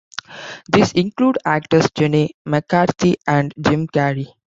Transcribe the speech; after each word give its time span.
These 0.67 0.93
include 0.93 1.37
actors 1.45 1.87
Jenny 1.93 2.33
McCarthy 2.43 3.17
and 3.27 3.53
Jim 3.63 3.85
Carrey. 3.87 4.29